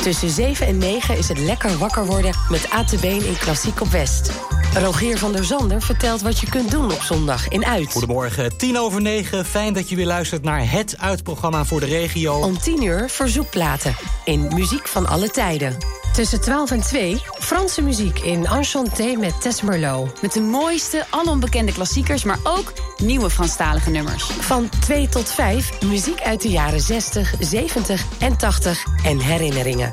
Tussen 0.01 0.29
7 0.29 0.67
en 0.67 0.77
9 0.77 1.17
is 1.17 1.27
het 1.27 1.39
lekker 1.39 1.77
wakker 1.77 2.05
worden 2.05 2.33
met 2.49 2.69
ATB 2.69 3.03
in 3.03 3.37
Klassiek 3.39 3.81
op 3.81 3.87
West. 3.87 4.31
Rogier 4.73 5.17
van 5.17 5.31
der 5.31 5.43
Zander 5.43 5.81
vertelt 5.81 6.21
wat 6.21 6.39
je 6.39 6.49
kunt 6.49 6.71
doen 6.71 6.91
op 6.91 7.01
zondag 7.01 7.47
in 7.47 7.65
Uit. 7.65 7.91
Goedemorgen, 7.91 8.57
tien 8.57 8.77
over 8.77 9.01
negen. 9.01 9.45
Fijn 9.45 9.73
dat 9.73 9.89
je 9.89 9.95
weer 9.95 10.05
luistert 10.05 10.43
naar 10.43 10.71
het 10.71 10.95
uitprogramma 10.97 11.65
voor 11.65 11.79
de 11.79 11.85
regio. 11.85 12.35
Om 12.35 12.59
10 12.59 12.83
uur 12.83 13.09
verzoekplaten 13.09 13.95
in 14.25 14.47
Muziek 14.53 14.87
van 14.87 15.07
alle 15.07 15.29
tijden. 15.29 15.77
Tussen 16.13 16.41
12 16.41 16.71
en 16.71 16.81
2 16.81 17.21
Franse 17.39 17.81
muziek 17.81 18.19
in 18.19 18.45
Enchanté 18.45 19.15
met 19.15 19.41
Tess 19.41 19.61
Merlot. 19.61 20.21
Met 20.21 20.33
de 20.33 20.41
mooiste, 20.41 21.05
onbekende 21.25 21.71
klassiekers, 21.71 22.23
maar 22.23 22.39
ook 22.43 22.73
nieuwe 23.01 23.29
Franstalige 23.29 23.89
nummers. 23.89 24.23
Van 24.23 24.69
2 24.79 25.09
tot 25.09 25.31
5 25.31 25.81
muziek 25.85 26.21
uit 26.21 26.41
de 26.41 26.49
jaren 26.49 26.81
60, 26.81 27.33
70 27.39 28.05
en 28.19 28.37
80 28.37 28.85
en 29.03 29.19
herinneringen. 29.19 29.91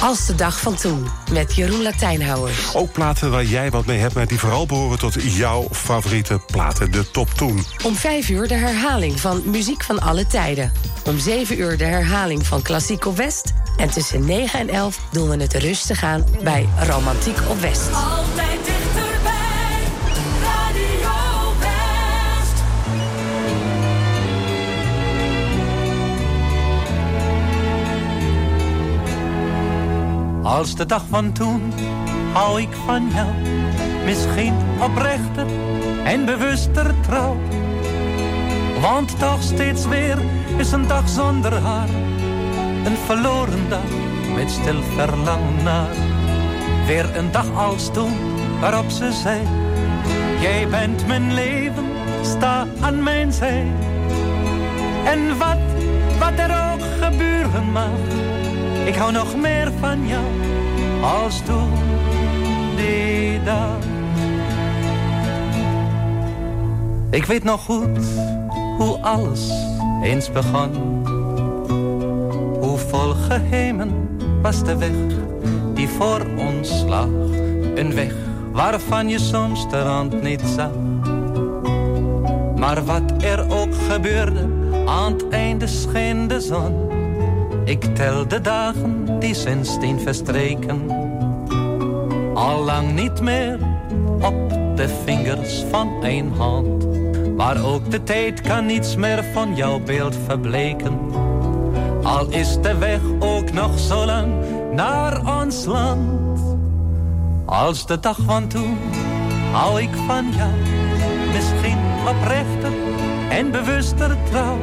Als 0.00 0.26
de 0.26 0.34
dag 0.34 0.60
van 0.60 0.74
toen, 0.74 1.06
met 1.32 1.54
Jeroen 1.54 1.82
Latijnhouwers. 1.82 2.74
Ook 2.74 2.92
platen 2.92 3.30
waar 3.30 3.44
jij 3.44 3.70
wat 3.70 3.86
mee 3.86 3.98
hebt, 3.98 4.14
maar 4.14 4.26
die 4.26 4.38
vooral 4.38 4.66
behoren 4.66 4.98
tot 4.98 5.14
jouw 5.22 5.68
favoriete 5.70 6.40
platen, 6.46 6.92
de 6.92 7.10
top 7.10 7.30
toen. 7.30 7.64
Om 7.84 7.96
5 7.96 8.28
uur 8.28 8.48
de 8.48 8.54
herhaling 8.54 9.20
van 9.20 9.42
Muziek 9.44 9.82
van 9.82 10.00
alle 10.00 10.26
tijden. 10.26 10.72
Om 11.04 11.18
7 11.18 11.60
uur 11.60 11.76
de 11.76 11.84
herhaling 11.84 12.46
van 12.46 12.62
Klassiek 12.62 13.06
op 13.06 13.16
West. 13.16 13.52
En 13.76 13.90
tussen 13.90 14.24
9 14.24 14.58
en 14.58 14.68
11 14.68 15.00
doen 15.12 15.28
we 15.28 15.36
het 15.36 15.54
rustig 15.54 16.02
aan 16.02 16.24
bij 16.42 16.68
Romantiek 16.86 17.38
op 17.48 17.60
West. 17.60 17.88
Altijd 17.92 18.49
Als 30.60 30.74
de 30.74 30.86
dag 30.86 31.02
van 31.08 31.32
toen 31.32 31.72
hou 32.32 32.60
ik 32.60 32.68
van 32.86 33.10
jou. 33.14 33.28
Misschien 34.04 34.54
oprechter 34.80 35.46
en 36.04 36.24
bewuster 36.24 36.94
trouw. 37.00 37.36
Want 38.80 39.18
toch 39.18 39.42
steeds 39.42 39.86
weer 39.86 40.18
is 40.56 40.72
een 40.72 40.86
dag 40.86 41.08
zonder 41.08 41.52
haar. 41.52 41.88
Een 42.84 42.96
verloren 43.06 43.68
dag 43.68 43.90
met 44.34 44.50
stil 44.50 44.82
verlangen 44.82 45.62
naar. 45.62 45.94
Weer 46.86 47.16
een 47.16 47.32
dag 47.32 47.54
als 47.54 47.92
toen 47.92 48.12
waarop 48.60 48.90
ze 48.90 49.12
zei. 49.12 49.40
Jij 50.40 50.68
bent 50.68 51.06
mijn 51.06 51.34
leven, 51.34 51.86
sta 52.22 52.66
aan 52.80 53.02
mijn 53.02 53.32
zij. 53.32 53.66
En 55.04 55.38
wat, 55.38 55.58
wat 56.18 56.38
er 56.38 56.72
ook 56.72 56.82
gebeuren 57.00 57.72
mag. 57.72 57.98
Ik 58.84 58.94
hou 58.94 59.12
nog 59.12 59.36
meer 59.36 59.72
van 59.80 60.06
jou 60.06 60.49
als 61.02 61.42
toen 61.42 61.72
die 62.76 63.42
dag. 63.42 63.78
Ik 67.10 67.24
weet 67.24 67.44
nog 67.44 67.64
goed 67.64 67.98
hoe 68.78 68.98
alles 69.00 69.52
eens 70.02 70.32
begon. 70.32 70.70
Hoe 72.60 72.78
vol 72.78 73.12
geheimen 73.12 74.18
was 74.42 74.64
de 74.64 74.76
weg 74.76 74.90
die 75.74 75.88
voor 75.88 76.26
ons 76.36 76.84
lag. 76.88 77.08
Een 77.74 77.94
weg 77.94 78.14
waarvan 78.52 79.08
je 79.08 79.18
soms 79.18 79.70
de 79.70 79.82
rand 79.82 80.22
niet 80.22 80.42
zag. 80.56 80.70
Maar 82.56 82.84
wat 82.84 83.22
er 83.22 83.50
ook 83.50 83.74
gebeurde, 83.88 84.48
aan 84.86 85.12
het 85.12 85.28
einde 85.28 85.66
scheen 85.66 86.28
de 86.28 86.40
zon. 86.40 86.89
Ik 87.64 87.84
tel 87.94 88.28
de 88.28 88.40
dagen 88.40 89.18
die 89.18 89.34
sindsdien 89.34 90.00
verstreken. 90.00 90.90
Al 92.34 92.64
lang 92.64 92.92
niet 92.94 93.20
meer 93.20 93.58
op 94.20 94.50
de 94.76 94.88
vingers 95.04 95.64
van 95.70 96.02
één 96.02 96.32
hand. 96.32 96.86
Maar 97.36 97.64
ook 97.64 97.90
de 97.90 98.02
tijd 98.02 98.40
kan 98.40 98.66
niets 98.66 98.96
meer 98.96 99.24
van 99.32 99.56
jouw 99.56 99.80
beeld 99.80 100.16
verbleken. 100.26 100.98
Al 102.02 102.26
is 102.30 102.60
de 102.60 102.78
weg 102.78 103.00
ook 103.18 103.52
nog 103.52 103.78
zo 103.78 104.04
lang 104.04 104.32
naar 104.72 105.40
ons 105.42 105.64
land. 105.64 106.40
Als 107.44 107.86
de 107.86 108.00
dag 108.00 108.18
van 108.26 108.48
toen 108.48 108.78
hou 109.52 109.80
ik 109.80 109.94
van 110.06 110.32
jou. 110.36 110.52
Misschien 111.32 111.78
oprechter 112.08 112.72
en 113.30 113.50
bewuster 113.50 114.16
trouw. 114.30 114.58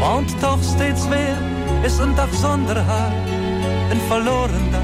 Want 0.00 0.40
toch 0.40 0.62
steeds 0.62 1.08
weer 1.08 1.47
is 1.82 1.98
een 1.98 2.14
dag 2.14 2.34
zonder 2.34 2.76
haar. 2.76 3.12
Een 3.90 4.00
verloren 4.00 4.70
dag 4.70 4.80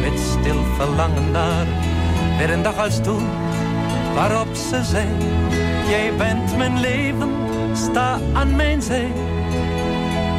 met 0.00 0.20
stil 0.20 0.64
verlangen 0.76 1.30
naar. 1.30 1.66
Weer 2.38 2.50
een 2.50 2.62
dag 2.62 2.78
als 2.78 3.00
toen 3.00 3.28
waarop 4.14 4.54
ze 4.54 4.84
zei. 4.84 5.06
Jij 5.88 6.12
bent 6.16 6.56
mijn 6.56 6.80
leven, 6.80 7.30
sta 7.72 8.18
aan 8.32 8.56
mijn 8.56 8.82
zij. 8.82 9.12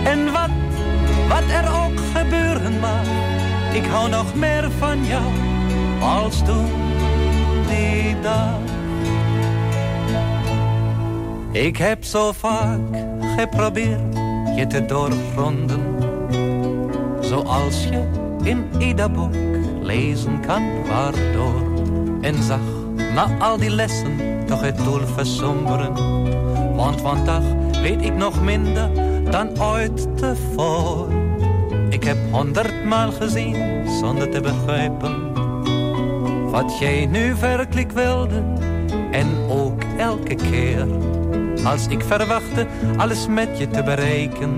En 0.03 0.31
wat, 0.31 0.49
wat 1.27 1.43
er 1.51 1.83
ook 1.83 1.99
gebeuren 2.15 2.79
mag. 2.79 3.05
Ik 3.73 3.85
hou 3.85 4.09
nog 4.09 4.35
meer 4.35 4.71
van 4.79 5.05
jou 5.05 5.31
als 6.01 6.43
toen 6.43 6.71
die 7.67 8.19
dag. 8.19 8.59
Ik 11.51 11.77
heb 11.77 12.03
zo 12.03 12.31
vaak 12.31 12.79
geprobeerd 13.37 14.20
je 14.55 14.67
te 14.67 14.85
doorgronden. 14.85 15.81
Zoals 17.19 17.83
je 17.83 18.03
in 18.43 18.65
ieder 18.79 19.11
boek 19.11 19.33
lezen 19.81 20.39
kan 20.39 20.63
waardoor. 20.87 21.61
En 22.21 22.43
zag 22.43 22.59
na 23.13 23.37
al 23.39 23.57
die 23.57 23.69
lessen 23.69 24.45
toch 24.45 24.61
het 24.61 24.77
doel 24.77 25.05
versomberen. 25.15 25.93
Want 26.75 27.01
vandaag 27.01 27.43
weet 27.81 28.01
ik 28.01 28.13
nog 28.13 28.43
minder 28.43 28.89
dan 29.31 29.61
ooit 29.61 30.17
tevoren. 30.17 31.19
Ik 31.89 32.03
heb 32.03 32.17
honderdmaal 32.31 33.11
gezien 33.11 33.87
zonder 33.99 34.29
te 34.29 34.41
begrijpen. 34.41 35.33
Wat 36.51 36.79
jij 36.79 37.05
nu 37.05 37.35
werkelijk 37.35 37.91
wilde 37.91 38.43
en 39.11 39.27
ook 39.49 39.83
elke 39.97 40.35
keer 40.35 40.87
als 41.63 41.87
ik 41.87 42.03
verwachtte 42.07 42.67
alles 42.97 43.27
met 43.27 43.57
je 43.57 43.67
te 43.67 43.83
bereiken. 43.83 44.57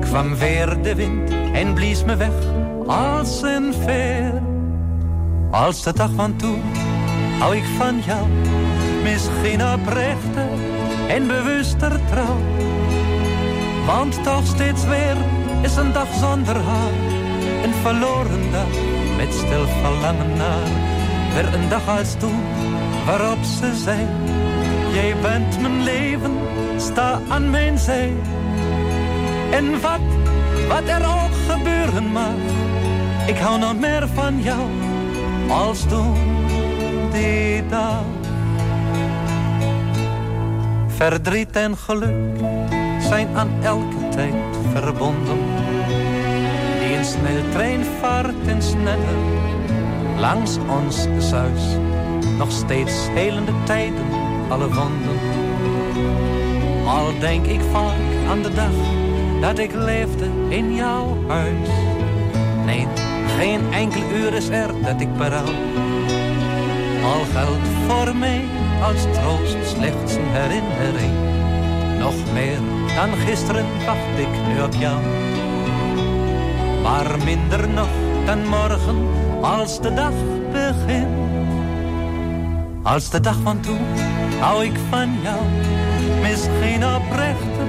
Kwam 0.00 0.36
weer 0.36 0.82
de 0.82 0.94
wind 0.94 1.30
en 1.52 1.74
blies 1.74 2.04
me 2.04 2.16
weg 2.16 2.34
als 2.86 3.42
een 3.42 3.74
veer. 3.84 4.42
Als 5.50 5.82
de 5.82 5.92
dag 5.92 6.10
van 6.16 6.36
toen 6.36 6.62
hou 7.38 7.56
ik 7.56 7.64
van 7.78 8.00
jou, 8.06 8.26
misschien 9.02 9.62
oprechter 9.62 10.48
en 11.08 11.26
bewuster 11.26 12.00
trouw. 12.10 12.40
Want 13.86 14.24
toch 14.24 14.46
steeds 14.46 14.84
weer 14.84 15.16
is 15.62 15.76
een 15.76 15.92
dag 15.92 16.08
zonder 16.20 16.56
haar, 16.56 16.92
een 17.64 17.74
verloren 17.82 18.50
dag 18.52 18.68
met 19.16 19.34
stil 19.34 19.66
verlangen 19.82 20.36
naar. 20.36 20.68
Weer 21.34 21.54
een 21.54 21.68
dag 21.68 21.98
als 21.98 22.14
toen 22.18 22.42
waarop 23.06 23.42
ze 23.42 23.74
zei 23.84 24.06
Jij 24.96 25.16
bent 25.22 25.60
mijn 25.60 25.82
leven, 25.82 26.36
sta 26.76 27.20
aan 27.28 27.50
mijn 27.50 27.78
zij. 27.78 28.12
En 29.50 29.80
wat, 29.80 30.00
wat 30.68 30.88
er 30.88 31.06
ook 31.06 31.34
gebeuren 31.48 32.12
mag, 32.12 32.34
ik 33.26 33.38
hou 33.38 33.58
nog 33.58 33.78
meer 33.78 34.08
van 34.14 34.42
jou 34.42 34.70
als 35.48 35.86
toen 35.88 36.14
die 37.12 37.66
dag. 37.66 38.04
Verdriet 40.86 41.56
en 41.56 41.76
geluk 41.76 42.38
zijn 43.00 43.28
aan 43.34 43.50
elke 43.62 44.08
tijd 44.10 44.56
verbonden. 44.72 45.38
Die 46.80 46.96
een 46.96 47.04
sneltrein 47.04 47.84
vaart 48.00 48.46
en 48.46 48.62
sneller 48.62 49.18
langs 50.18 50.56
ons 50.68 51.06
zuis. 51.18 51.62
Nog 52.38 52.50
steeds 52.50 52.94
helende 53.14 53.52
tijden 53.64 54.15
alle 54.48 54.68
wonden. 54.74 55.18
Al 56.86 57.18
denk 57.18 57.46
ik 57.46 57.60
vaak 57.72 58.28
aan 58.30 58.42
de 58.42 58.54
dag 58.54 58.72
dat 59.40 59.58
ik 59.58 59.74
leefde 59.74 60.28
in 60.48 60.74
jouw 60.74 61.16
huis. 61.28 61.68
Nee, 62.64 62.86
geen 63.38 63.72
enkel 63.72 64.02
uur 64.14 64.34
is 64.34 64.48
er 64.48 64.70
dat 64.82 65.00
ik 65.00 65.16
berouw. 65.16 65.54
Al 67.04 67.24
geldt 67.32 67.68
voor 67.86 68.16
mij 68.16 68.44
als 68.82 69.02
troost 69.12 69.56
slechts 69.76 70.14
een 70.14 70.28
herinnering. 70.28 71.12
Nog 71.98 72.14
meer 72.32 72.58
dan 72.94 73.16
gisteren 73.26 73.66
wacht 73.86 74.18
ik 74.18 74.46
nu 74.48 74.62
op 74.62 74.74
jou. 74.74 75.00
Maar 76.82 77.16
minder 77.24 77.68
nog 77.68 77.88
dan 78.24 78.48
morgen 78.48 78.96
als 79.40 79.80
de 79.80 79.94
dag 79.94 80.12
begint. 80.52 81.06
Als 82.82 83.10
de 83.10 83.20
dag 83.20 83.36
van 83.42 83.60
toen 83.60 83.78
hou 84.40 84.64
ik 84.64 84.78
van 84.90 85.18
jou. 85.22 85.40
Misschien 86.22 86.84
oprechter 86.86 87.66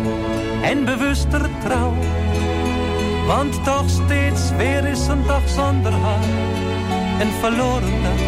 en 0.62 0.86
bewuster 0.86 1.50
trouw. 1.64 1.94
Want 3.28 3.64
toch 3.64 3.90
steeds 3.90 4.52
weer 4.58 4.86
is 4.86 5.08
een 5.08 5.26
dag 5.26 5.50
zonder 5.50 5.92
haar. 5.92 6.24
Een 7.20 7.32
verloren 7.40 8.02
dag, 8.04 8.22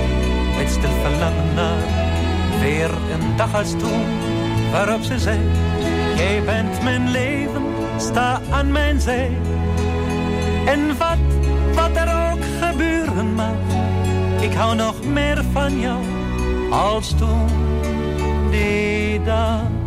met 0.58 0.70
stil 0.70 0.90
verlangen 1.02 1.54
naar. 1.56 1.84
Weer 2.62 2.90
een 2.90 3.36
dag 3.36 3.56
als 3.56 3.72
toen, 3.72 4.06
waarop 4.72 5.04
ze 5.04 5.20
zei. 5.20 5.40
Jij 6.16 6.44
bent 6.44 6.84
mijn 6.84 7.10
leven, 7.10 7.64
sta 7.98 8.42
aan 8.50 8.72
mijn 8.72 9.02
zij. 9.02 9.38
En 10.66 10.98
wat, 10.98 11.18
wat 11.74 11.96
er 11.96 12.32
ook 12.32 12.44
gebeuren 12.62 13.34
mag. 13.34 13.58
Ik 14.42 14.54
hou 14.54 14.76
nog 14.76 15.04
meer 15.04 15.44
van 15.54 15.80
jou 15.80 16.04
als 16.72 17.14
toen. 17.18 17.69
Someday 18.50 19.20
the 19.20 19.79